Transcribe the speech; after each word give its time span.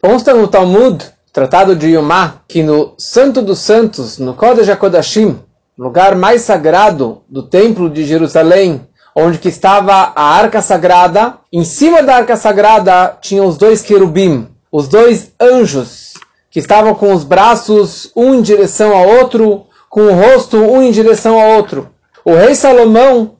Consta 0.00 0.32
no 0.32 0.46
Talmud, 0.46 1.04
Tratado 1.32 1.74
de 1.74 1.88
Yomá, 1.88 2.42
que 2.46 2.62
no 2.62 2.94
Santo 2.96 3.42
dos 3.42 3.58
Santos, 3.58 4.16
no 4.16 4.32
Kodesh 4.32 4.68
HaKodashim, 4.68 5.40
lugar 5.76 6.14
mais 6.14 6.42
sagrado 6.42 7.22
do 7.28 7.42
Templo 7.42 7.90
de 7.90 8.04
Jerusalém, 8.04 8.86
onde 9.12 9.38
que 9.38 9.48
estava 9.48 10.12
a 10.14 10.22
Arca 10.22 10.62
Sagrada, 10.62 11.38
em 11.52 11.64
cima 11.64 12.00
da 12.00 12.14
Arca 12.14 12.36
Sagrada 12.36 13.18
tinham 13.20 13.44
os 13.44 13.56
dois 13.56 13.82
querubim, 13.82 14.46
os 14.70 14.86
dois 14.86 15.32
anjos, 15.40 16.14
que 16.48 16.60
estavam 16.60 16.94
com 16.94 17.12
os 17.12 17.24
braços 17.24 18.12
um 18.14 18.36
em 18.36 18.40
direção 18.40 18.96
ao 18.96 19.04
outro, 19.04 19.66
com 19.90 20.02
o 20.02 20.14
rosto 20.14 20.58
um 20.58 20.80
em 20.80 20.92
direção 20.92 21.40
ao 21.40 21.56
outro. 21.56 21.90
O 22.24 22.34
rei 22.34 22.54
Salomão, 22.54 23.32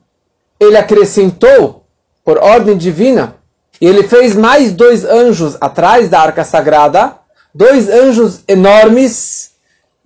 ele 0.59 0.75
acrescentou, 0.75 1.85
por 2.21 2.37
ordem 2.37 2.75
divina, 2.75 3.38
e 3.81 3.85
ele 3.85 4.07
fez 4.07 4.35
mais 4.35 4.73
dois 4.73 5.05
anjos 5.05 5.55
atrás 5.61 6.09
da 6.09 6.19
arca 6.19 6.43
sagrada, 6.43 7.15
dois 7.53 7.87
anjos 7.89 8.41
enormes, 8.47 9.51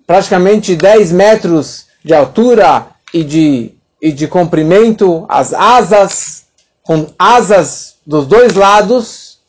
praticamente 0.05 0.75
10 0.75 1.11
metros 1.11 1.85
de 2.03 2.13
altura 2.13 2.87
e 3.13 3.23
de, 3.23 3.71
e 4.01 4.11
de 4.11 4.27
comprimento, 4.27 5.25
as 5.27 5.53
asas, 5.53 6.43
com 6.83 7.07
asas 7.17 7.95
dos 8.05 8.27
dois 8.27 8.53
lados, 8.53 9.39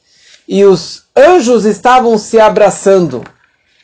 e 0.48 0.64
os 0.64 1.02
anjos 1.16 1.64
estavam 1.64 2.16
se 2.16 2.38
abraçando. 2.40 3.24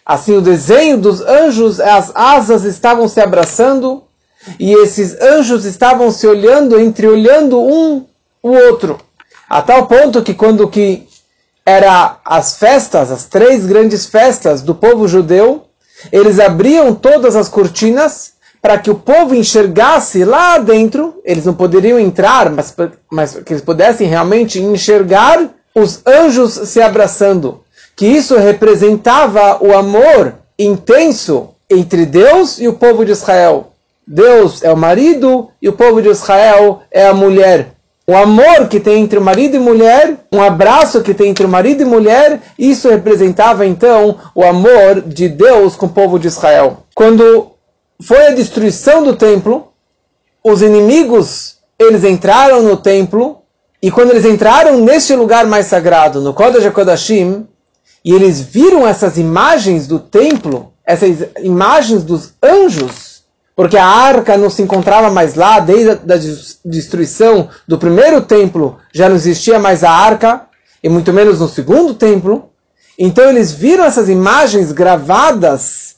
Assim, 0.06 0.36
o 0.36 0.40
desenho 0.40 0.98
dos 0.98 1.20
anjos, 1.20 1.80
as 1.80 2.12
asas 2.14 2.64
estavam 2.64 3.08
se 3.08 3.20
abraçando, 3.20 4.04
e 4.58 4.72
esses 4.72 5.20
anjos 5.20 5.64
estavam 5.64 6.10
se 6.10 6.26
olhando, 6.26 6.80
entreolhando 6.80 7.60
um 7.60 8.06
o 8.42 8.50
outro. 8.50 8.98
A 9.50 9.60
tal 9.60 9.88
ponto 9.88 10.22
que 10.22 10.32
quando 10.32 10.68
que 10.68 11.08
era 11.66 12.18
as 12.24 12.56
festas, 12.56 13.10
as 13.10 13.24
três 13.24 13.66
grandes 13.66 14.06
festas 14.06 14.62
do 14.62 14.76
povo 14.76 15.08
judeu, 15.08 15.64
eles 16.12 16.38
abriam 16.38 16.94
todas 16.94 17.34
as 17.34 17.48
cortinas 17.48 18.34
para 18.62 18.78
que 18.78 18.92
o 18.92 18.94
povo 18.94 19.34
enxergasse 19.34 20.24
lá 20.24 20.56
dentro, 20.58 21.20
eles 21.24 21.46
não 21.46 21.54
poderiam 21.54 21.98
entrar, 21.98 22.48
mas, 22.48 22.72
mas 23.10 23.34
que 23.44 23.52
eles 23.52 23.64
pudessem 23.64 24.06
realmente 24.06 24.60
enxergar 24.60 25.50
os 25.74 26.00
anjos 26.06 26.52
se 26.52 26.80
abraçando. 26.80 27.64
Que 27.96 28.06
isso 28.06 28.36
representava 28.36 29.58
o 29.60 29.76
amor 29.76 30.34
intenso 30.56 31.48
entre 31.68 32.06
Deus 32.06 32.60
e 32.60 32.68
o 32.68 32.74
povo 32.74 33.04
de 33.04 33.10
Israel. 33.10 33.72
Deus 34.06 34.62
é 34.62 34.72
o 34.72 34.76
marido 34.76 35.48
e 35.60 35.68
o 35.68 35.72
povo 35.72 36.00
de 36.00 36.08
Israel 36.08 36.82
é 36.92 37.08
a 37.08 37.14
mulher 37.14 37.79
o 38.10 38.16
amor 38.16 38.66
que 38.66 38.80
tem 38.80 39.04
entre 39.04 39.20
o 39.20 39.22
marido 39.22 39.54
e 39.54 39.60
mulher, 39.60 40.16
um 40.32 40.42
abraço 40.42 41.00
que 41.00 41.14
tem 41.14 41.30
entre 41.30 41.46
o 41.46 41.48
marido 41.48 41.82
e 41.82 41.84
mulher, 41.84 42.40
isso 42.58 42.88
representava 42.88 43.64
então 43.64 44.18
o 44.34 44.42
amor 44.42 45.00
de 45.02 45.28
Deus 45.28 45.76
com 45.76 45.86
o 45.86 45.90
povo 45.90 46.18
de 46.18 46.26
Israel. 46.26 46.78
Quando 46.92 47.52
foi 48.02 48.26
a 48.26 48.34
destruição 48.34 49.04
do 49.04 49.14
templo, 49.14 49.68
os 50.42 50.60
inimigos, 50.60 51.58
eles 51.78 52.02
entraram 52.02 52.64
no 52.64 52.76
templo, 52.76 53.42
e 53.80 53.92
quando 53.92 54.10
eles 54.10 54.24
entraram 54.24 54.80
neste 54.80 55.14
lugar 55.14 55.46
mais 55.46 55.66
sagrado, 55.66 56.20
no 56.20 56.34
Kodesh 56.34 56.66
HaKodashim, 56.66 57.46
e 58.04 58.12
eles 58.12 58.40
viram 58.40 58.88
essas 58.88 59.18
imagens 59.18 59.86
do 59.86 60.00
templo, 60.00 60.72
essas 60.84 61.28
imagens 61.44 62.02
dos 62.02 62.34
anjos, 62.42 63.09
porque 63.60 63.76
a 63.76 63.84
arca 63.84 64.38
não 64.38 64.48
se 64.48 64.62
encontrava 64.62 65.10
mais 65.10 65.34
lá, 65.34 65.60
desde 65.60 65.90
a 65.90 66.16
destruição 66.64 67.50
do 67.68 67.76
primeiro 67.76 68.22
templo 68.22 68.78
já 68.90 69.06
não 69.06 69.16
existia 69.16 69.58
mais 69.58 69.84
a 69.84 69.90
arca, 69.90 70.46
e 70.82 70.88
muito 70.88 71.12
menos 71.12 71.40
no 71.40 71.46
segundo 71.46 71.92
templo. 71.92 72.48
Então 72.98 73.28
eles 73.28 73.52
viram 73.52 73.84
essas 73.84 74.08
imagens 74.08 74.72
gravadas 74.72 75.96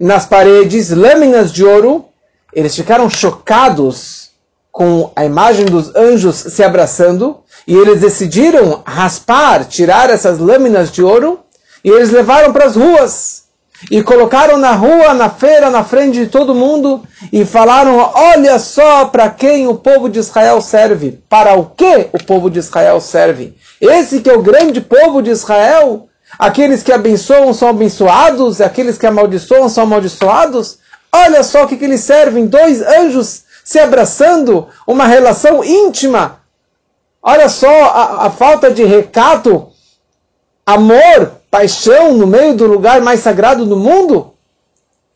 nas 0.00 0.24
paredes, 0.24 0.88
lâminas 0.88 1.52
de 1.52 1.62
ouro, 1.62 2.06
eles 2.50 2.74
ficaram 2.74 3.10
chocados 3.10 4.30
com 4.70 5.12
a 5.14 5.22
imagem 5.22 5.66
dos 5.66 5.94
anjos 5.94 6.36
se 6.36 6.64
abraçando, 6.64 7.40
e 7.66 7.76
eles 7.76 8.00
decidiram 8.00 8.82
raspar, 8.86 9.66
tirar 9.66 10.08
essas 10.08 10.38
lâminas 10.38 10.90
de 10.90 11.02
ouro, 11.02 11.40
e 11.84 11.90
eles 11.90 12.08
levaram 12.08 12.54
para 12.54 12.64
as 12.64 12.74
ruas 12.74 13.41
e 13.90 14.02
colocaram 14.02 14.58
na 14.58 14.72
rua, 14.72 15.12
na 15.14 15.28
feira, 15.28 15.70
na 15.70 15.82
frente 15.82 16.14
de 16.14 16.26
todo 16.26 16.54
mundo 16.54 17.02
e 17.32 17.44
falaram: 17.44 17.96
Olha 18.14 18.58
só 18.58 19.06
para 19.06 19.28
quem 19.28 19.66
o 19.66 19.74
povo 19.74 20.08
de 20.08 20.18
Israel 20.18 20.60
serve. 20.60 21.22
Para 21.28 21.54
o 21.54 21.66
que 21.66 22.08
o 22.12 22.22
povo 22.22 22.50
de 22.50 22.58
Israel 22.58 23.00
serve? 23.00 23.56
Esse 23.80 24.20
que 24.20 24.30
é 24.30 24.34
o 24.34 24.42
grande 24.42 24.80
povo 24.80 25.22
de 25.22 25.30
Israel. 25.30 26.08
Aqueles 26.38 26.82
que 26.82 26.92
abençoam 26.92 27.52
são 27.52 27.68
abençoados, 27.68 28.60
aqueles 28.60 28.96
que 28.96 29.06
amaldiçoam 29.06 29.68
são 29.68 29.84
amaldiçoados. 29.84 30.78
Olha 31.12 31.42
só 31.42 31.64
o 31.64 31.68
que, 31.68 31.76
que 31.76 31.84
eles 31.84 32.00
servem: 32.00 32.46
dois 32.46 32.80
anjos 32.80 33.42
se 33.64 33.78
abraçando, 33.78 34.68
uma 34.86 35.06
relação 35.06 35.62
íntima. 35.62 36.40
Olha 37.22 37.48
só 37.48 37.84
a, 37.84 38.26
a 38.26 38.30
falta 38.30 38.70
de 38.70 38.84
recato, 38.84 39.68
amor 40.66 41.41
paixão 41.52 42.14
no 42.14 42.26
meio 42.26 42.56
do 42.56 42.66
lugar 42.66 43.02
mais 43.02 43.20
sagrado 43.20 43.66
do 43.66 43.76
mundo? 43.76 44.32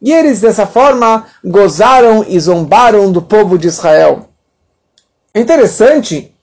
E 0.02 0.12
eles 0.12 0.38
dessa 0.38 0.66
forma 0.66 1.24
gozaram 1.42 2.26
e 2.28 2.38
zombaram 2.38 3.10
do 3.10 3.22
povo 3.22 3.56
de 3.56 3.68
Israel. 3.68 4.28
É 5.32 5.40
interessante 5.40 6.36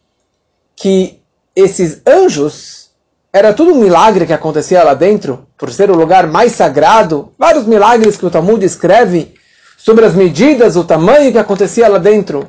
que 0.75 1.21
esses 1.55 2.01
anjos 2.07 2.89
era 3.31 3.53
tudo 3.53 3.73
um 3.73 3.79
milagre 3.79 4.25
que 4.25 4.33
acontecia 4.33 4.83
lá 4.83 4.95
dentro, 4.95 5.47
por 5.55 5.71
ser 5.71 5.91
o 5.91 5.95
lugar 5.95 6.25
mais 6.25 6.53
sagrado, 6.53 7.31
vários 7.37 7.67
milagres 7.67 8.17
que 8.17 8.25
o 8.25 8.31
Talmud 8.31 8.65
escreve 8.65 9.35
sobre 9.77 10.05
as 10.05 10.15
medidas, 10.15 10.75
o 10.75 10.83
tamanho 10.83 11.31
que 11.31 11.37
acontecia 11.37 11.87
lá 11.87 11.99
dentro. 11.99 12.47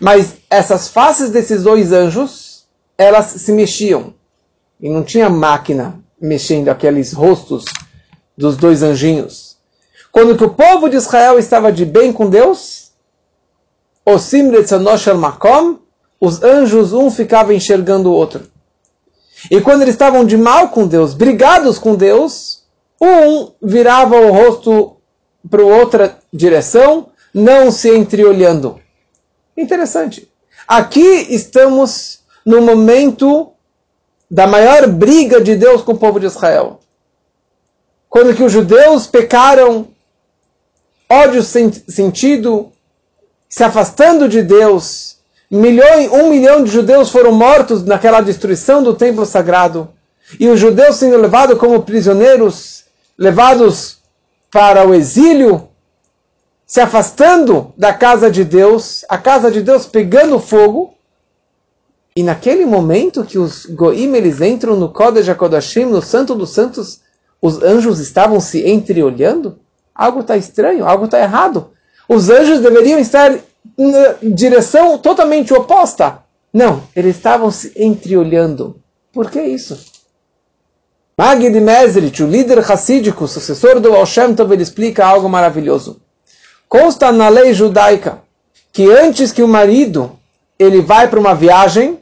Mas 0.00 0.36
essas 0.48 0.86
faces 0.86 1.30
desses 1.30 1.64
dois 1.64 1.92
anjos, 1.92 2.64
elas 2.96 3.26
se 3.26 3.50
mexiam. 3.50 4.14
E 4.80 4.88
não 4.88 5.02
tinha 5.02 5.28
máquina 5.28 6.05
mexendo 6.20 6.68
aqueles 6.68 7.12
rostos 7.12 7.64
dos 8.36 8.56
dois 8.56 8.82
anjinhos. 8.82 9.56
Quando 10.10 10.36
que 10.36 10.44
o 10.44 10.50
povo 10.50 10.88
de 10.88 10.96
Israel 10.96 11.38
estava 11.38 11.70
de 11.70 11.84
bem 11.84 12.12
com 12.12 12.28
Deus, 12.28 12.92
makom, 15.14 15.78
os 16.20 16.42
anjos 16.42 16.92
um 16.92 17.10
ficava 17.10 17.52
enxergando 17.52 18.10
o 18.10 18.14
outro. 18.14 18.44
E 19.50 19.60
quando 19.60 19.82
eles 19.82 19.94
estavam 19.94 20.24
de 20.24 20.36
mal 20.36 20.70
com 20.70 20.86
Deus, 20.86 21.12
brigados 21.12 21.78
com 21.78 21.94
Deus, 21.94 22.64
um 23.00 23.50
virava 23.62 24.16
o 24.16 24.32
rosto 24.32 24.96
para 25.48 25.62
outra 25.62 26.18
direção, 26.32 27.08
não 27.32 27.70
se 27.70 27.90
entreolhando. 27.94 28.80
Interessante. 29.56 30.30
Aqui 30.66 31.26
estamos 31.28 32.20
no 32.44 32.62
momento 32.62 33.52
da 34.30 34.46
maior 34.46 34.86
briga 34.88 35.40
de 35.40 35.54
Deus 35.54 35.82
com 35.82 35.92
o 35.92 35.98
povo 35.98 36.18
de 36.18 36.26
Israel. 36.26 36.80
Quando 38.08 38.34
que 38.34 38.42
os 38.42 38.52
judeus 38.52 39.06
pecaram, 39.06 39.88
ódio 41.08 41.42
sentido, 41.42 42.72
se 43.48 43.62
afastando 43.62 44.28
de 44.28 44.42
Deus, 44.42 45.18
milhões, 45.50 46.10
um 46.10 46.30
milhão 46.30 46.64
de 46.64 46.70
judeus 46.70 47.10
foram 47.10 47.32
mortos 47.32 47.84
naquela 47.84 48.20
destruição 48.20 48.82
do 48.82 48.94
templo 48.94 49.24
sagrado, 49.24 49.90
e 50.40 50.48
os 50.48 50.58
judeus 50.58 50.96
sendo 50.96 51.16
levados 51.18 51.58
como 51.58 51.82
prisioneiros, 51.82 52.84
levados 53.16 53.98
para 54.50 54.86
o 54.86 54.94
exílio, 54.94 55.68
se 56.66 56.80
afastando 56.80 57.72
da 57.76 57.94
casa 57.94 58.28
de 58.28 58.42
Deus, 58.42 59.04
a 59.08 59.16
casa 59.16 59.50
de 59.52 59.62
Deus 59.62 59.86
pegando 59.86 60.40
fogo, 60.40 60.95
e 62.16 62.22
naquele 62.22 62.64
momento 62.64 63.24
que 63.24 63.38
os 63.38 63.66
Goim 63.66 64.14
eles 64.16 64.40
entram 64.40 64.74
no 64.74 64.88
Kodesh 64.88 65.28
HaKodashim, 65.28 65.84
no 65.84 66.00
Santo 66.00 66.34
dos 66.34 66.48
Santos, 66.48 67.00
os 67.42 67.62
anjos 67.62 68.00
estavam 68.00 68.40
se 68.40 68.66
entreolhando? 68.66 69.58
Algo 69.94 70.20
está 70.20 70.34
estranho, 70.34 70.86
algo 70.86 71.04
está 71.04 71.20
errado. 71.20 71.72
Os 72.08 72.30
anjos 72.30 72.60
deveriam 72.60 72.98
estar 72.98 73.38
na 73.76 74.14
direção 74.22 74.96
totalmente 74.96 75.52
oposta. 75.52 76.20
Não, 76.50 76.84
eles 76.96 77.16
estavam 77.16 77.50
se 77.50 77.70
entreolhando. 77.76 78.80
Por 79.12 79.30
que 79.30 79.42
isso? 79.42 79.78
Magid 81.18 81.60
Mezrich, 81.60 82.22
o 82.22 82.26
líder 82.26 82.60
racídico, 82.60 83.28
sucessor 83.28 83.78
do 83.78 83.94
Al 83.94 84.06
Shem 84.06 84.34
Tov, 84.34 84.52
ele 84.52 84.62
explica 84.62 85.04
algo 85.04 85.28
maravilhoso. 85.28 86.00
Consta 86.66 87.12
na 87.12 87.28
lei 87.28 87.52
judaica 87.52 88.22
que 88.72 88.90
antes 88.90 89.32
que 89.32 89.42
o 89.42 89.48
marido 89.48 90.18
ele 90.58 90.80
vai 90.80 91.08
para 91.08 91.20
uma 91.20 91.34
viagem, 91.34 91.98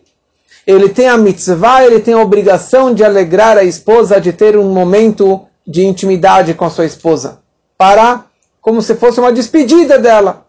ele 0.67 0.89
tem 0.89 1.09
a 1.09 1.17
mitzvah, 1.17 1.85
ele 1.85 2.01
tem 2.01 2.15
a 2.15 2.21
obrigação 2.21 2.95
de 2.95 3.05
alegrar 3.05 3.59
a 3.59 3.65
esposa, 3.65 4.21
de 4.21 4.33
ter 4.33 4.57
um 4.57 4.73
momento 4.73 5.43
de 5.67 5.85
intimidade 5.85 6.55
com 6.55 6.65
a 6.65 6.71
sua 6.71 6.85
esposa, 6.85 7.41
para 7.77 8.25
como 8.61 8.81
se 8.81 8.95
fosse 8.95 9.21
uma 9.21 9.33
despedida 9.33 9.99
dela. 9.99 10.47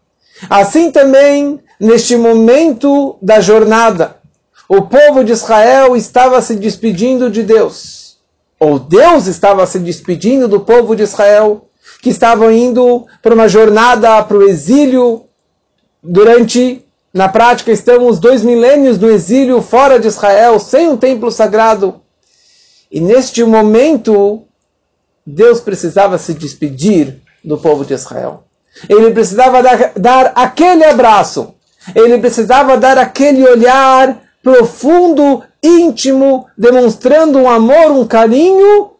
Assim 0.49 0.91
também, 0.91 1.59
neste 1.79 2.15
momento 2.15 3.17
da 3.21 3.39
jornada, 3.41 4.17
o 4.67 4.83
povo 4.83 5.23
de 5.23 5.31
Israel 5.31 5.95
estava 5.95 6.41
se 6.41 6.55
despedindo 6.55 7.29
de 7.29 7.43
Deus. 7.43 8.17
ou 8.57 8.79
Deus 8.79 9.27
estava 9.27 9.65
se 9.67 9.77
despedindo 9.79 10.47
do 10.47 10.61
povo 10.61 10.95
de 10.95 11.03
Israel, 11.03 11.67
que 12.01 12.09
estavam 12.09 12.49
indo 12.51 13.05
para 13.21 13.35
uma 13.35 13.49
jornada 13.49 14.23
para 14.23 14.37
o 14.37 14.43
exílio 14.43 15.25
durante, 16.01 16.84
na 17.15 17.29
prática, 17.29 17.71
estamos 17.71 18.19
dois 18.19 18.43
milênios 18.43 18.97
do 18.97 19.09
exílio 19.09 19.61
fora 19.61 19.97
de 19.97 20.05
Israel, 20.05 20.59
sem 20.59 20.89
um 20.89 20.97
templo 20.97 21.31
sagrado. 21.31 22.01
E 22.91 22.99
neste 22.99 23.41
momento, 23.45 24.43
Deus 25.25 25.61
precisava 25.61 26.17
se 26.17 26.33
despedir 26.33 27.21
do 27.41 27.57
povo 27.57 27.85
de 27.85 27.93
Israel. 27.93 28.43
Ele 28.89 29.11
precisava 29.11 29.63
dar, 29.63 29.93
dar 29.95 30.33
aquele 30.35 30.83
abraço. 30.83 31.55
Ele 31.95 32.17
precisava 32.17 32.75
dar 32.75 32.97
aquele 32.97 33.47
olhar 33.47 34.21
profundo, 34.43 35.41
íntimo, 35.63 36.47
demonstrando 36.57 37.39
um 37.39 37.49
amor, 37.49 37.91
um 37.91 38.05
carinho 38.05 38.91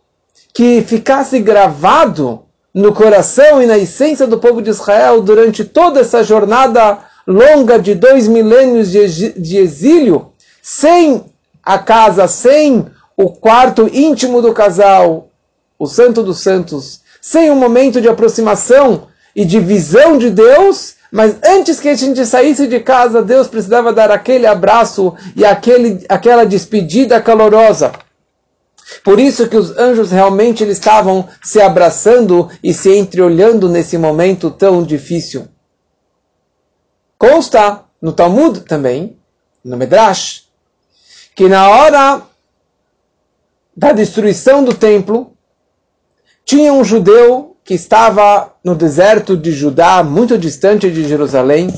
que 0.54 0.82
ficasse 0.84 1.38
gravado 1.40 2.44
no 2.74 2.94
coração 2.94 3.62
e 3.62 3.66
na 3.66 3.78
essência 3.78 4.26
do 4.26 4.40
povo 4.40 4.62
de 4.62 4.70
Israel 4.70 5.22
durante 5.22 5.66
toda 5.66 6.00
essa 6.00 6.24
jornada 6.24 7.00
longa 7.28 7.80
de 7.80 7.96
dois 7.96 8.28
milênios 8.28 8.92
de 8.92 9.58
exílio, 9.58 10.32
sem 10.62 11.26
a 11.64 11.80
casa, 11.80 12.28
sem 12.28 12.86
o 13.18 13.30
quarto 13.30 13.90
íntimo 13.92 14.42
do 14.42 14.54
casal, 14.54 15.30
o 15.80 15.88
Santo 15.88 16.22
dos 16.22 16.40
Santos, 16.40 17.02
sem 17.22 17.50
um 17.50 17.56
momento 17.56 18.00
de 18.00 18.08
aproximação 18.08 19.08
e 19.36 19.44
de 19.44 19.60
visão 19.60 20.18
de 20.18 20.30
Deus, 20.30 20.96
mas 21.12 21.36
antes 21.44 21.80
que 21.80 21.90
a 21.90 21.96
gente 21.96 22.26
saísse 22.26 22.68
de 22.68 22.80
casa, 22.80 23.22
Deus 23.22 23.48
precisava 23.48 23.94
dar 23.94 24.12
aquele 24.12 24.46
abraço 24.46 25.14
e 25.36 25.46
aquele, 25.46 26.06
aquela 26.10 26.46
despedida 26.46 27.22
calorosa. 27.22 27.92
Por 29.04 29.20
isso 29.20 29.48
que 29.48 29.58
os 29.58 29.76
anjos 29.78 30.12
realmente 30.12 30.64
eles 30.64 30.78
estavam 30.78 31.28
se 31.44 31.60
abraçando 31.60 32.50
e 32.64 32.74
se 32.74 32.96
entreolhando 32.96 33.68
nesse 33.68 33.98
momento 33.98 34.52
tão 34.52 34.84
difícil. 34.84 35.48
Consta 37.18 37.84
no 38.02 38.12
Talmud 38.12 38.62
também, 38.62 39.18
no 39.64 39.78
Medrash, 39.78 40.44
que 41.36 41.48
na 41.48 41.70
hora 41.70 42.22
da 43.76 43.92
destruição 43.92 44.64
do 44.64 44.74
templo, 44.74 45.34
tinha 46.46 46.72
um 46.72 46.84
judeu 46.84 47.58
que 47.64 47.74
estava 47.74 48.54
no 48.64 48.76
deserto 48.76 49.36
de 49.36 49.52
Judá, 49.52 50.04
muito 50.04 50.38
distante 50.38 50.90
de 50.92 51.08
Jerusalém, 51.08 51.74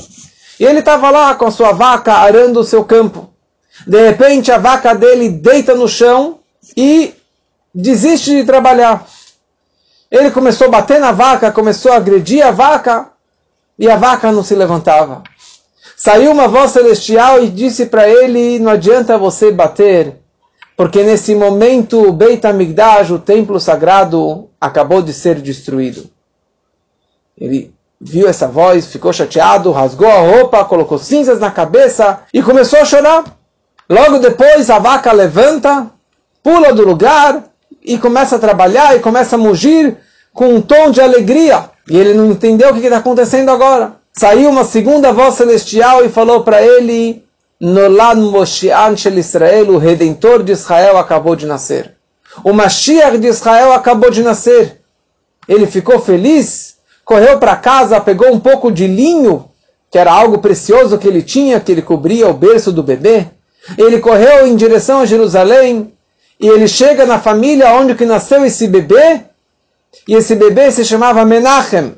e 0.60 0.64
ele 0.64 0.80
estava 0.80 1.10
lá 1.10 1.34
com 1.34 1.46
a 1.46 1.50
sua 1.50 1.72
vaca 1.72 2.12
arando 2.12 2.60
o 2.60 2.64
seu 2.64 2.84
campo. 2.84 3.32
De 3.86 4.06
repente, 4.06 4.52
a 4.52 4.58
vaca 4.58 4.94
dele 4.94 5.30
deita 5.30 5.74
no 5.74 5.88
chão 5.88 6.40
e 6.76 7.14
desiste 7.74 8.30
de 8.30 8.44
trabalhar. 8.44 9.06
Ele 10.10 10.30
começou 10.30 10.66
a 10.66 10.70
bater 10.70 11.00
na 11.00 11.12
vaca, 11.12 11.52
começou 11.52 11.92
a 11.92 11.96
agredir 11.96 12.44
a 12.44 12.50
vaca 12.50 13.10
e 13.78 13.88
a 13.88 13.96
vaca 13.96 14.32
não 14.32 14.42
se 14.42 14.54
levantava. 14.54 15.22
Saiu 15.96 16.32
uma 16.32 16.48
voz 16.48 16.70
celestial 16.72 17.42
e 17.42 17.48
disse 17.48 17.86
para 17.86 18.08
ele: 18.08 18.58
Não 18.58 18.72
adianta 18.72 19.18
você 19.18 19.50
bater, 19.50 20.16
porque 20.76 21.02
nesse 21.02 21.34
momento 21.34 22.08
o 22.08 22.12
Beit 22.12 22.46
HaMikdash, 22.46 23.10
o 23.10 23.18
templo 23.18 23.58
sagrado, 23.58 24.48
acabou 24.60 25.02
de 25.02 25.12
ser 25.12 25.40
destruído. 25.40 26.08
Ele 27.36 27.74
viu 28.00 28.28
essa 28.28 28.46
voz, 28.46 28.86
ficou 28.86 29.12
chateado, 29.12 29.72
rasgou 29.72 30.08
a 30.08 30.20
roupa, 30.20 30.64
colocou 30.64 30.98
cinzas 30.98 31.40
na 31.40 31.50
cabeça 31.50 32.20
e 32.32 32.42
começou 32.42 32.80
a 32.80 32.84
chorar. 32.84 33.24
Logo 33.88 34.18
depois 34.18 34.70
a 34.70 34.78
vaca 34.78 35.12
levanta, 35.12 35.90
pula 36.42 36.72
do 36.72 36.84
lugar 36.84 37.44
e 37.82 37.98
começa 37.98 38.36
a 38.36 38.38
trabalhar 38.38 38.94
e 38.94 39.00
começa 39.00 39.36
a 39.36 39.38
mugir 39.38 39.96
com 40.32 40.54
um 40.54 40.60
tom 40.60 40.90
de 40.90 41.00
alegria. 41.00 41.70
E 41.88 41.96
ele 41.96 42.14
não 42.14 42.30
entendeu 42.30 42.70
o 42.70 42.74
que 42.74 42.80
está 42.80 42.98
acontecendo 42.98 43.50
agora. 43.50 43.96
Saiu 44.12 44.50
uma 44.50 44.64
segunda 44.64 45.12
voz 45.12 45.34
celestial 45.34 46.04
e 46.04 46.08
falou 46.08 46.42
para 46.42 46.62
ele: 46.62 47.24
Nolad 47.60 48.18
Moshiach 48.18 49.08
Israel, 49.08 49.70
o 49.70 49.78
Redentor 49.78 50.42
de 50.42 50.52
Israel, 50.52 50.98
acabou 50.98 51.34
de 51.34 51.46
nascer. 51.46 51.94
O 52.44 52.52
Mashiach 52.52 53.18
de 53.18 53.26
Israel 53.26 53.72
acabou 53.72 54.10
de 54.10 54.22
nascer. 54.22 54.80
Ele 55.48 55.66
ficou 55.66 55.98
feliz, 55.98 56.76
correu 57.04 57.38
para 57.38 57.56
casa, 57.56 58.00
pegou 58.00 58.32
um 58.32 58.38
pouco 58.38 58.70
de 58.70 58.86
linho, 58.86 59.46
que 59.90 59.98
era 59.98 60.12
algo 60.12 60.38
precioso 60.38 60.98
que 60.98 61.08
ele 61.08 61.22
tinha, 61.22 61.58
que 61.58 61.72
ele 61.72 61.82
cobria 61.82 62.28
o 62.28 62.34
berço 62.34 62.70
do 62.70 62.82
bebê. 62.82 63.26
Ele 63.76 63.98
correu 63.98 64.46
em 64.46 64.54
direção 64.54 65.00
a 65.00 65.06
Jerusalém, 65.06 65.92
e 66.38 66.46
ele 66.46 66.68
chega 66.68 67.06
na 67.06 67.18
família 67.18 67.72
onde 67.72 67.94
que 67.94 68.04
nasceu 68.04 68.44
esse 68.44 68.68
bebê, 68.68 69.22
e 70.06 70.14
esse 70.14 70.34
bebê 70.34 70.70
se 70.70 70.84
chamava 70.84 71.24
Menachem. 71.24 71.96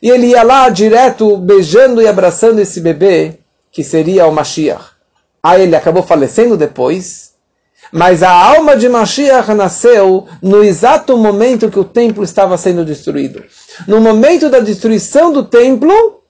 E 0.00 0.10
ele 0.10 0.28
ia 0.28 0.42
lá 0.42 0.68
direto 0.68 1.36
beijando 1.36 2.00
e 2.00 2.06
abraçando 2.06 2.60
esse 2.60 2.80
bebê, 2.80 3.38
que 3.72 3.82
seria 3.82 4.26
o 4.26 4.32
Mashiach. 4.32 4.84
Aí 5.42 5.62
ele 5.62 5.74
acabou 5.74 6.02
falecendo 6.02 6.56
depois, 6.56 7.32
mas 7.90 8.22
a 8.22 8.30
alma 8.30 8.76
de 8.76 8.88
Mashiach 8.88 9.52
nasceu 9.54 10.26
no 10.42 10.62
exato 10.62 11.16
momento 11.16 11.70
que 11.70 11.78
o 11.78 11.84
templo 11.84 12.22
estava 12.22 12.56
sendo 12.56 12.84
destruído. 12.84 13.42
No 13.86 14.00
momento 14.00 14.50
da 14.50 14.60
destruição 14.60 15.32
do 15.32 15.44
templo, 15.44 16.22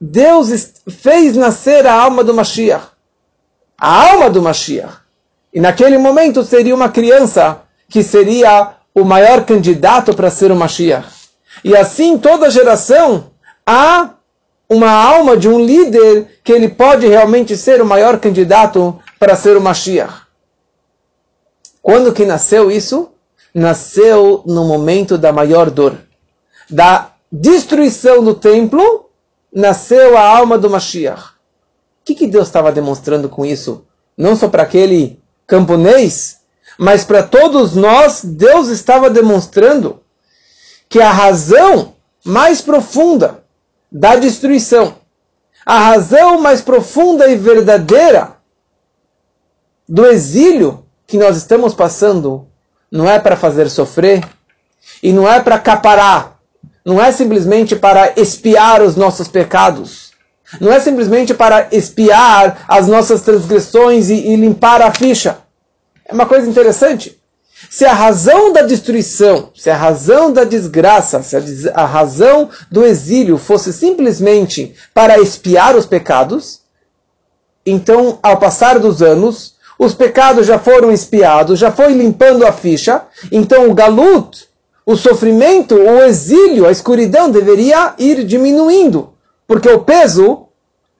Deus 0.00 0.72
fez 0.88 1.36
nascer 1.36 1.86
a 1.86 1.92
alma 1.92 2.24
do 2.24 2.32
Mashiach. 2.32 2.86
A 3.78 4.12
alma 4.12 4.30
do 4.30 4.42
Mashiach. 4.42 4.98
E 5.52 5.60
naquele 5.60 5.98
momento 5.98 6.42
seria 6.42 6.74
uma 6.74 6.88
criança 6.88 7.62
que 7.88 8.02
seria 8.02 8.79
o 8.94 9.04
maior 9.04 9.44
candidato 9.44 10.14
para 10.14 10.30
ser 10.30 10.50
o 10.50 10.56
Mashiach. 10.56 11.08
E 11.64 11.76
assim 11.76 12.18
toda 12.18 12.50
geração 12.50 13.30
há 13.66 14.10
uma 14.68 14.90
alma 14.90 15.36
de 15.36 15.48
um 15.48 15.64
líder 15.64 16.40
que 16.44 16.52
ele 16.52 16.68
pode 16.68 17.06
realmente 17.06 17.56
ser 17.56 17.82
o 17.82 17.86
maior 17.86 18.18
candidato 18.18 18.98
para 19.18 19.34
ser 19.34 19.56
o 19.56 19.60
Mashiach. 19.60 20.22
Quando 21.82 22.12
que 22.12 22.24
nasceu 22.24 22.70
isso? 22.70 23.10
Nasceu 23.54 24.42
no 24.46 24.64
momento 24.64 25.18
da 25.18 25.32
maior 25.32 25.70
dor. 25.70 25.98
Da 26.68 27.12
destruição 27.32 28.22
do 28.22 28.34
templo, 28.34 29.10
nasceu 29.52 30.16
a 30.16 30.22
alma 30.22 30.56
do 30.56 30.70
Mashiach. 30.70 31.22
O 31.22 32.04
que, 32.04 32.14
que 32.14 32.26
Deus 32.26 32.46
estava 32.46 32.70
demonstrando 32.70 33.28
com 33.28 33.44
isso? 33.44 33.84
Não 34.16 34.36
só 34.36 34.48
para 34.48 34.62
aquele 34.62 35.18
camponês, 35.46 36.39
mas 36.80 37.04
para 37.04 37.22
todos 37.22 37.76
nós, 37.76 38.24
Deus 38.24 38.68
estava 38.68 39.10
demonstrando 39.10 40.00
que 40.88 40.98
a 40.98 41.10
razão 41.10 41.92
mais 42.24 42.62
profunda 42.62 43.44
da 43.92 44.16
destruição, 44.16 44.94
a 45.66 45.78
razão 45.78 46.40
mais 46.40 46.62
profunda 46.62 47.28
e 47.28 47.36
verdadeira 47.36 48.32
do 49.86 50.06
exílio 50.06 50.86
que 51.06 51.18
nós 51.18 51.36
estamos 51.36 51.74
passando, 51.74 52.46
não 52.90 53.06
é 53.06 53.18
para 53.18 53.36
fazer 53.36 53.68
sofrer 53.68 54.26
e 55.02 55.12
não 55.12 55.30
é 55.30 55.38
para 55.38 55.58
caparar, 55.58 56.38
não 56.82 56.98
é 56.98 57.12
simplesmente 57.12 57.76
para 57.76 58.18
espiar 58.18 58.80
os 58.80 58.96
nossos 58.96 59.28
pecados 59.28 60.08
não 60.60 60.72
é 60.72 60.80
simplesmente 60.80 61.32
para 61.32 61.68
espiar 61.70 62.64
as 62.66 62.88
nossas 62.88 63.20
transgressões 63.20 64.10
e, 64.10 64.14
e 64.14 64.34
limpar 64.34 64.82
a 64.82 64.90
ficha. 64.90 65.38
É 66.10 66.14
uma 66.14 66.26
coisa 66.26 66.48
interessante. 66.48 67.16
Se 67.68 67.84
a 67.84 67.92
razão 67.92 68.52
da 68.52 68.62
destruição, 68.62 69.50
se 69.54 69.70
a 69.70 69.76
razão 69.76 70.32
da 70.32 70.42
desgraça, 70.42 71.22
se 71.22 71.36
a, 71.36 71.42
a 71.74 71.86
razão 71.86 72.48
do 72.70 72.84
exílio 72.84 73.38
fosse 73.38 73.72
simplesmente 73.72 74.74
para 74.92 75.20
espiar 75.20 75.76
os 75.76 75.86
pecados, 75.86 76.62
então, 77.64 78.18
ao 78.22 78.38
passar 78.38 78.78
dos 78.80 79.02
anos, 79.02 79.54
os 79.78 79.94
pecados 79.94 80.46
já 80.46 80.58
foram 80.58 80.90
espiados, 80.90 81.60
já 81.60 81.70
foi 81.70 81.92
limpando 81.92 82.44
a 82.44 82.50
ficha, 82.50 83.02
então 83.30 83.70
o 83.70 83.74
galut, 83.74 84.48
o 84.84 84.96
sofrimento, 84.96 85.76
o 85.76 86.02
exílio, 86.02 86.66
a 86.66 86.72
escuridão 86.72 87.30
deveria 87.30 87.94
ir 87.98 88.24
diminuindo. 88.24 89.12
Porque 89.46 89.68
o 89.68 89.80
peso 89.80 90.46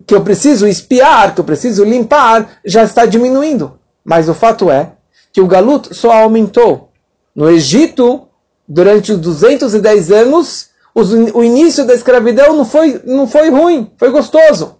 que 0.06 0.14
eu 0.14 0.20
preciso 0.20 0.68
espiar, 0.68 1.34
que 1.34 1.40
eu 1.40 1.44
preciso 1.44 1.84
limpar, 1.84 2.58
já 2.64 2.84
está 2.84 3.06
diminuindo. 3.06 3.78
Mas 4.04 4.28
o 4.28 4.34
fato 4.34 4.70
é 4.70 4.92
que 5.32 5.40
o 5.40 5.46
galut 5.46 5.94
só 5.94 6.12
aumentou. 6.12 6.90
No 7.34 7.48
Egito, 7.50 8.28
durante 8.66 9.12
os 9.12 9.18
210 9.18 10.10
anos, 10.10 10.70
o 10.94 11.44
início 11.44 11.84
da 11.84 11.94
escravidão 11.94 12.56
não 12.56 12.64
foi, 12.64 13.00
não 13.04 13.26
foi 13.26 13.48
ruim, 13.48 13.90
foi 13.96 14.10
gostoso. 14.10 14.76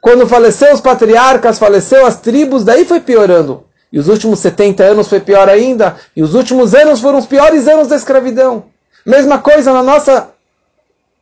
Quando 0.00 0.26
faleceu 0.26 0.72
os 0.72 0.80
patriarcas, 0.80 1.58
faleceu 1.58 2.06
as 2.06 2.20
tribos, 2.20 2.64
daí 2.64 2.84
foi 2.84 3.00
piorando. 3.00 3.64
E 3.92 3.98
os 3.98 4.08
últimos 4.08 4.38
70 4.38 4.82
anos 4.82 5.08
foi 5.08 5.20
pior 5.20 5.48
ainda. 5.48 5.96
E 6.16 6.22
os 6.22 6.34
últimos 6.34 6.74
anos 6.74 7.00
foram 7.00 7.18
os 7.18 7.26
piores 7.26 7.68
anos 7.68 7.88
da 7.88 7.96
escravidão. 7.96 8.64
Mesma 9.04 9.38
coisa 9.38 9.72
na 9.72 9.82
nossa 9.82 10.30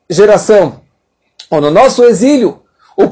geração 0.08 0.80
ou 1.50 1.60
no 1.60 1.70
nosso 1.70 2.04
exílio, 2.04 2.60
o, 2.96 3.08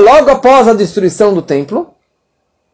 logo 0.00 0.30
após 0.30 0.66
a 0.66 0.74
destruição 0.74 1.32
do 1.32 1.42
templo, 1.42 1.94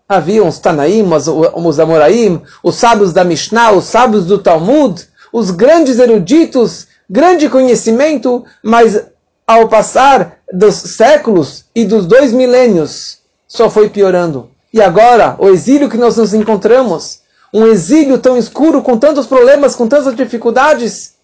Havia 0.09 0.43
os 0.43 0.59
Tanaim, 0.59 1.05
os, 1.05 1.79
Amoraim, 1.79 2.41
os 2.63 2.77
sábios 2.77 3.13
da 3.13 3.25
Mishnah, 3.25 3.73
os 3.73 3.85
sábios 3.85 4.25
do 4.25 4.39
Talmud, 4.39 5.07
os 5.33 5.51
grandes 5.51 5.99
eruditos, 5.99 6.89
grande 7.11 7.49
conhecimento, 7.49 8.45
mas 8.63 9.03
ao 9.47 9.69
passar 9.69 10.39
dos 10.53 10.75
séculos 10.75 11.67
e 11.75 11.85
dos 11.85 12.07
dois 12.07 12.33
milênios, 12.33 13.19
só 13.47 13.69
foi 13.69 13.91
piorando. 13.91 14.51
E 14.73 14.81
agora, 14.81 15.37
o 15.39 15.49
exílio 15.49 15.89
que 15.89 15.97
nós 15.97 16.17
nos 16.17 16.35
encontramos, 16.35 17.21
um 17.53 17.67
exílio 17.67 18.19
tão 18.19 18.37
escuro, 18.37 18.83
com 18.83 18.99
tantos 18.99 19.27
problemas, 19.27 19.75
com 19.75 19.87
tantas 19.87 20.15
dificuldades, 20.15 21.15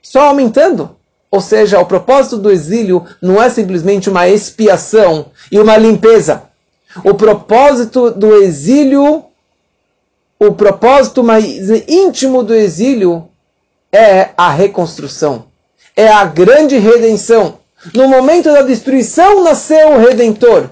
só 0.00 0.28
aumentando. 0.28 0.96
Ou 1.30 1.40
seja, 1.40 1.80
o 1.80 1.86
propósito 1.86 2.36
do 2.36 2.50
exílio 2.50 3.04
não 3.20 3.42
é 3.42 3.48
simplesmente 3.48 4.10
uma 4.10 4.28
expiação 4.28 5.26
e 5.50 5.58
uma 5.58 5.76
limpeza. 5.76 6.42
O 7.04 7.14
propósito 7.14 8.10
do 8.10 8.36
exílio, 8.36 9.24
o 10.38 10.52
propósito 10.52 11.22
mais 11.24 11.70
íntimo 11.88 12.42
do 12.42 12.54
exílio 12.54 13.28
é 13.90 14.30
a 14.36 14.50
reconstrução, 14.50 15.46
é 15.96 16.08
a 16.08 16.24
grande 16.24 16.76
redenção. 16.78 17.58
No 17.94 18.08
momento 18.08 18.52
da 18.52 18.62
destruição 18.62 19.42
nasceu 19.42 19.92
o 19.92 19.98
Redentor. 19.98 20.70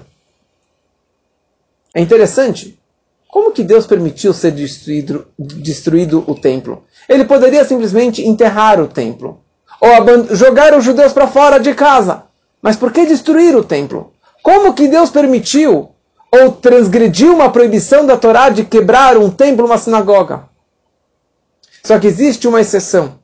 É 1.93 1.99
interessante. 1.99 2.79
Como 3.27 3.51
que 3.51 3.63
Deus 3.63 3.85
permitiu 3.85 4.33
ser 4.33 4.51
destruído, 4.51 5.27
destruído 5.37 6.23
o 6.27 6.35
templo? 6.35 6.85
Ele 7.07 7.25
poderia 7.25 7.65
simplesmente 7.65 8.25
enterrar 8.25 8.79
o 8.79 8.87
templo 8.87 9.41
ou 9.79 10.35
jogar 10.35 10.73
os 10.77 10.85
judeus 10.85 11.11
para 11.11 11.27
fora 11.27 11.59
de 11.59 11.73
casa. 11.73 12.23
Mas 12.61 12.75
por 12.75 12.93
que 12.93 13.05
destruir 13.05 13.55
o 13.55 13.63
templo? 13.63 14.13
Como 14.43 14.73
que 14.73 14.87
Deus 14.87 15.09
permitiu 15.09 15.91
ou 16.33 16.51
transgrediu 16.51 17.33
uma 17.33 17.51
proibição 17.51 18.05
da 18.05 18.15
Torá 18.15 18.49
de 18.49 18.63
quebrar 18.63 19.17
um 19.17 19.29
templo, 19.29 19.65
uma 19.65 19.77
sinagoga? 19.77 20.45
Só 21.83 21.99
que 21.99 22.07
existe 22.07 22.47
uma 22.47 22.61
exceção. 22.61 23.19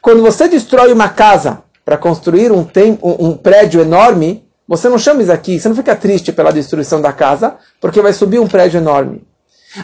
Quando 0.00 0.22
você 0.22 0.48
destrói 0.48 0.92
uma 0.92 1.08
casa 1.08 1.62
para 1.84 1.96
construir 1.96 2.52
um, 2.52 2.60
um, 3.02 3.26
um 3.28 3.36
prédio 3.36 3.80
enorme, 3.80 4.44
você 4.66 4.88
não 4.88 4.98
chama 4.98 5.22
isso 5.22 5.32
aqui, 5.32 5.58
você 5.58 5.68
não 5.68 5.76
fica 5.76 5.96
triste 5.96 6.32
pela 6.32 6.52
destruição 6.52 7.00
da 7.00 7.12
casa, 7.12 7.56
porque 7.80 8.00
vai 8.00 8.12
subir 8.12 8.38
um 8.38 8.48
prédio 8.48 8.78
enorme. 8.78 9.26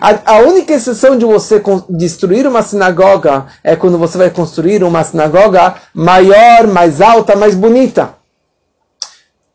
A, 0.01 0.35
a, 0.35 0.39
única 0.41 0.75
exceção 0.75 1.17
de 1.17 1.25
você 1.25 1.63
destruir 1.89 2.47
uma 2.47 2.63
sinagoga 2.63 3.47
é 3.65 3.75
quando 3.75 3.97
você 3.97 4.19
vai 4.19 4.31
construir 4.31 4.85
uma 4.85 5.03
sinagoga 5.03 5.77
maior, 5.95 6.67
mais 6.67 7.01
alta, 7.01 7.35
mais 7.35 7.55
bonita. 7.55 8.15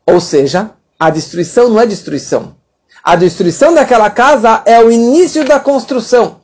Ou 0.04 0.20
seja, 0.20 0.70
a 0.98 1.08
destruição 1.08 1.68
não 1.68 1.80
é 1.80 1.86
destruição. 1.86 2.56
A 3.04 3.16
destruição 3.16 3.74
daquela 3.74 4.08
casa 4.08 4.62
é 4.64 4.82
o 4.82 4.90
início 4.90 5.44
da 5.44 5.60
construção. 5.60 6.36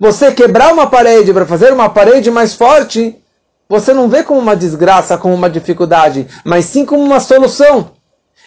Você 0.00 0.32
quebrar 0.32 0.72
uma 0.72 0.86
parede 0.86 1.30
para 1.30 1.44
fazer 1.44 1.70
uma 1.74 1.90
parede 1.90 2.30
mais 2.30 2.54
forte, 2.54 3.22
você 3.68 3.92
não 3.92 4.08
vê 4.08 4.22
como 4.22 4.40
uma 4.40 4.56
desgraça, 4.56 5.18
como 5.18 5.34
uma 5.34 5.50
dificuldade, 5.50 6.26
mas 6.42 6.64
sim 6.64 6.86
como 6.86 7.02
uma 7.02 7.20
solução. 7.20 7.90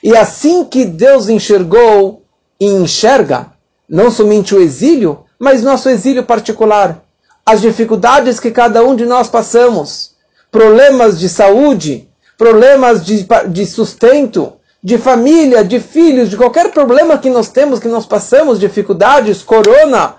E 0.03 0.17
assim 0.17 0.65
que 0.65 0.83
Deus 0.83 1.29
enxergou 1.29 2.23
e 2.59 2.65
enxerga, 2.65 3.51
não 3.87 4.09
somente 4.09 4.55
o 4.55 4.59
exílio, 4.59 5.25
mas 5.37 5.61
nosso 5.61 5.89
exílio 5.89 6.23
particular, 6.23 7.03
as 7.45 7.61
dificuldades 7.61 8.39
que 8.39 8.49
cada 8.49 8.83
um 8.83 8.95
de 8.95 9.05
nós 9.05 9.27
passamos, 9.27 10.15
problemas 10.51 11.19
de 11.19 11.29
saúde, 11.29 12.09
problemas 12.35 13.05
de, 13.05 13.27
de 13.47 13.65
sustento, 13.67 14.53
de 14.81 14.97
família, 14.97 15.63
de 15.63 15.79
filhos, 15.79 16.29
de 16.29 16.37
qualquer 16.37 16.71
problema 16.71 17.17
que 17.17 17.29
nós 17.29 17.49
temos, 17.49 17.79
que 17.79 17.87
nós 17.87 18.05
passamos, 18.05 18.59
dificuldades, 18.59 19.43
corona, 19.43 20.15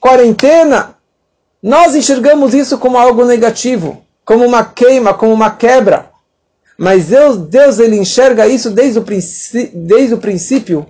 quarentena, 0.00 0.96
nós 1.62 1.94
enxergamos 1.94 2.54
isso 2.54 2.78
como 2.78 2.96
algo 2.96 3.24
negativo, 3.24 4.02
como 4.24 4.46
uma 4.46 4.64
queima, 4.64 5.12
como 5.12 5.32
uma 5.32 5.50
quebra. 5.50 6.08
Mas 6.78 7.08
Deus, 7.08 7.36
Deus 7.36 7.78
ele 7.78 7.96
enxerga 7.96 8.46
isso 8.46 8.70
desde 8.70 8.98
o, 8.98 9.04
desde 9.74 10.14
o 10.14 10.18
princípio 10.18 10.86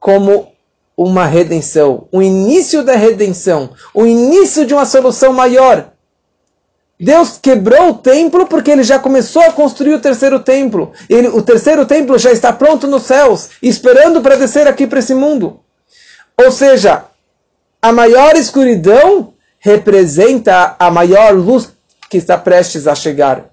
como 0.00 0.52
uma 0.96 1.26
redenção, 1.26 2.08
o 2.10 2.22
início 2.22 2.82
da 2.82 2.94
redenção, 2.94 3.70
o 3.92 4.06
início 4.06 4.64
de 4.64 4.72
uma 4.72 4.86
solução 4.86 5.30
maior. 5.30 5.92
Deus 6.98 7.38
quebrou 7.38 7.90
o 7.90 7.94
templo 7.94 8.46
porque 8.46 8.70
ele 8.70 8.82
já 8.82 8.98
começou 8.98 9.42
a 9.42 9.52
construir 9.52 9.94
o 9.94 10.00
terceiro 10.00 10.40
templo. 10.40 10.92
Ele, 11.10 11.28
o 11.28 11.42
terceiro 11.42 11.84
templo 11.84 12.18
já 12.18 12.32
está 12.32 12.52
pronto 12.52 12.86
nos 12.86 13.02
céus, 13.02 13.50
esperando 13.62 14.22
para 14.22 14.36
descer 14.36 14.66
aqui 14.66 14.86
para 14.86 15.00
esse 15.00 15.14
mundo. 15.14 15.60
Ou 16.38 16.50
seja, 16.50 17.04
a 17.82 17.92
maior 17.92 18.34
escuridão 18.34 19.34
representa 19.58 20.74
a 20.78 20.90
maior 20.90 21.34
luz 21.34 21.70
que 22.08 22.16
está 22.16 22.38
prestes 22.38 22.86
a 22.86 22.94
chegar. 22.94 23.50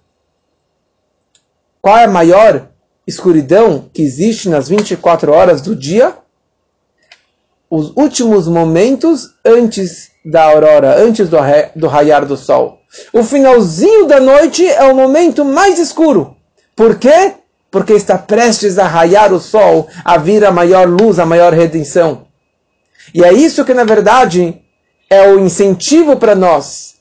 Qual 1.82 1.98
é 1.98 2.06
a 2.06 2.10
maior 2.10 2.70
escuridão 3.06 3.90
que 3.94 4.02
existe 4.02 4.48
nas 4.48 4.70
24 4.70 5.34
horas 5.34 5.62
do 5.62 5.76
dia? 5.76 6.16
Os 7.70 7.92
últimos 7.98 8.48
momentos 8.48 9.36
antes 9.44 10.12
da 10.24 10.44
aurora, 10.44 11.01
antes 11.01 11.27
do, 11.27 11.38
do 11.75 11.88
raiar 11.88 12.25
do 12.25 12.38
sol. 12.38 12.80
O 13.12 13.24
finalzinho 13.24 14.06
da 14.06 14.20
noite 14.20 14.65
é 14.68 14.84
o 14.84 14.96
momento 14.96 15.44
mais 15.44 15.80
escuro. 15.80 16.36
Por 16.75 16.98
quê? 16.98 17.34
Porque 17.70 17.94
está 17.94 18.18
prestes 18.18 18.77
a 18.77 18.88
raiar 18.88 19.34
o 19.34 19.39
sol, 19.39 19.88
a 20.06 20.18
vir 20.18 20.46
a 20.46 20.51
maior 20.51 20.88
luz, 20.88 21.20
a 21.20 21.25
maior 21.25 21.53
redenção. 21.53 22.27
E 23.13 23.24
é 23.24 23.34
isso 23.34 23.65
que, 23.65 23.74
na 23.74 23.84
verdade, 23.84 24.62
é 25.10 25.27
o 25.27 25.39
incentivo 25.39 26.15
para 26.18 26.36
nós, 26.36 26.96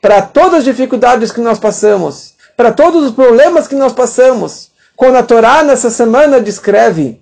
para 0.00 0.20
todas 0.22 0.60
as 0.60 0.64
dificuldades 0.64 1.30
que 1.30 1.40
nós 1.40 1.58
passamos, 1.58 2.34
para 2.56 2.72
todos 2.72 3.04
os 3.04 3.12
problemas 3.12 3.68
que 3.68 3.74
nós 3.74 3.92
passamos. 3.92 4.70
Quando 4.96 5.16
a 5.16 5.22
Torá 5.22 5.62
nessa 5.62 5.90
semana 5.90 6.40
descreve 6.40 7.20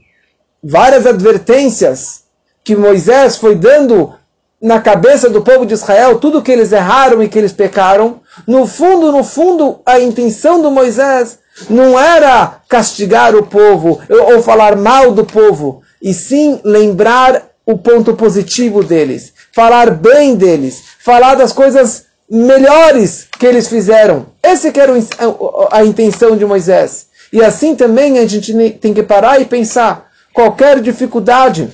várias 0.62 1.06
advertências 1.06 2.22
que 2.62 2.76
Moisés 2.76 3.36
foi 3.36 3.54
dando 3.54 4.14
na 4.62 4.80
cabeça 4.80 5.28
do 5.28 5.42
povo 5.42 5.66
de 5.66 5.74
Israel, 5.74 6.20
tudo 6.20 6.40
que 6.40 6.52
eles 6.52 6.70
erraram 6.70 7.20
e 7.20 7.28
que 7.28 7.36
eles 7.36 7.52
pecaram, 7.52 8.20
no 8.46 8.64
fundo, 8.64 9.10
no 9.10 9.24
fundo, 9.24 9.80
a 9.84 9.98
intenção 9.98 10.62
do 10.62 10.70
Moisés 10.70 11.40
não 11.68 11.98
era 11.98 12.60
castigar 12.68 13.34
o 13.34 13.42
povo 13.42 14.00
ou 14.08 14.40
falar 14.40 14.76
mal 14.76 15.10
do 15.10 15.24
povo, 15.24 15.82
e 16.00 16.14
sim 16.14 16.60
lembrar 16.64 17.50
o 17.66 17.76
ponto 17.76 18.14
positivo 18.14 18.82
deles, 18.82 19.32
falar 19.52 19.90
bem 19.90 20.36
deles, 20.36 20.82
falar 21.00 21.34
das 21.34 21.52
coisas 21.52 22.04
melhores 22.30 23.26
que 23.38 23.46
eles 23.46 23.68
fizeram. 23.68 24.26
Esse 24.42 24.70
que 24.72 24.80
era 24.80 24.92
a 25.70 25.84
intenção 25.84 26.36
de 26.36 26.44
Moisés. 26.44 27.06
E 27.32 27.42
assim 27.42 27.74
também 27.74 28.18
a 28.18 28.26
gente 28.26 28.52
tem 28.80 28.94
que 28.94 29.02
parar 29.02 29.40
e 29.40 29.44
pensar. 29.44 30.10
Qualquer 30.32 30.80
dificuldade, 30.80 31.68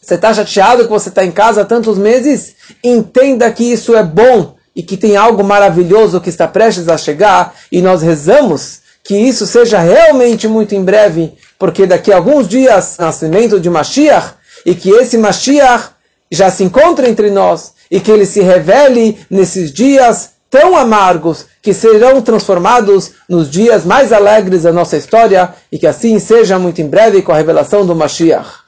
você 0.00 0.14
está 0.14 0.32
chateado 0.32 0.84
que 0.84 0.90
você 0.90 1.08
está 1.08 1.24
em 1.24 1.30
casa 1.30 1.62
há 1.62 1.64
tantos 1.64 1.98
meses? 1.98 2.54
Entenda 2.82 3.50
que 3.52 3.64
isso 3.64 3.94
é 3.94 4.02
bom 4.02 4.56
e 4.74 4.82
que 4.82 4.96
tem 4.96 5.16
algo 5.16 5.44
maravilhoso 5.44 6.20
que 6.20 6.30
está 6.30 6.48
prestes 6.48 6.88
a 6.88 6.96
chegar. 6.96 7.54
E 7.70 7.82
nós 7.82 8.02
rezamos 8.02 8.80
que 9.04 9.16
isso 9.16 9.46
seja 9.46 9.78
realmente 9.78 10.48
muito 10.48 10.74
em 10.74 10.82
breve, 10.82 11.34
porque 11.58 11.86
daqui 11.86 12.12
a 12.12 12.16
alguns 12.16 12.48
dias, 12.48 12.96
nascimento 12.98 13.60
de 13.60 13.68
Mashiach, 13.68 14.34
e 14.64 14.74
que 14.74 14.90
esse 14.90 15.18
Mashiach 15.18 15.90
já 16.30 16.50
se 16.50 16.64
encontre 16.64 17.08
entre 17.08 17.30
nós 17.30 17.72
e 17.90 17.98
que 17.98 18.10
ele 18.10 18.24
se 18.24 18.40
revele 18.40 19.18
nesses 19.28 19.72
dias 19.72 20.30
tão 20.48 20.76
amargos 20.76 21.46
que 21.62 21.72
serão 21.72 22.20
transformados 22.20 23.12
nos 23.28 23.50
dias 23.50 23.84
mais 23.84 24.12
alegres 24.12 24.62
da 24.62 24.72
nossa 24.72 24.96
história 24.96 25.54
e 25.70 25.78
que 25.78 25.86
assim 25.86 26.18
seja 26.18 26.58
muito 26.58 26.80
em 26.80 26.88
breve 26.88 27.22
com 27.22 27.32
a 27.32 27.36
revelação 27.36 27.86
do 27.86 27.94
Mashiach. 27.94 28.59